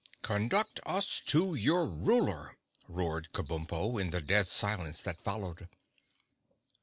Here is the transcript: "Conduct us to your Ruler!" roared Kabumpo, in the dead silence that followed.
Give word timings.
"Conduct 0.23 0.79
us 0.83 1.21
to 1.27 1.53
your 1.53 1.85
Ruler!" 1.85 2.57
roared 2.87 3.31
Kabumpo, 3.33 4.01
in 4.01 4.09
the 4.09 4.19
dead 4.19 4.47
silence 4.47 4.99
that 5.03 5.21
followed. 5.21 5.69